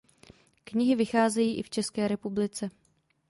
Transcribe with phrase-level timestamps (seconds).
[0.65, 2.69] Knihy vycházejí i v České republice.